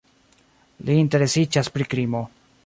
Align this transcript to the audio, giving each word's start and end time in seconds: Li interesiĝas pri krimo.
Li 0.87 0.95
interesiĝas 1.01 1.71
pri 1.77 1.89
krimo. 1.93 2.25